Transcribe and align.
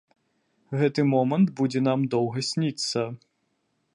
Гэты 0.79 1.01
момант 1.13 1.47
будзе 1.59 1.79
нам 1.89 2.07
доўга 2.15 2.39
сніцца. 2.51 2.99